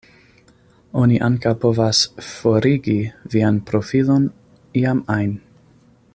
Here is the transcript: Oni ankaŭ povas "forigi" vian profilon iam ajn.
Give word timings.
Oni 1.01 1.19
ankaŭ 1.25 1.51
povas 1.65 1.99
"forigi" 2.29 2.97
vian 3.35 3.61
profilon 3.69 4.27
iam 4.85 5.05
ajn. 5.19 5.37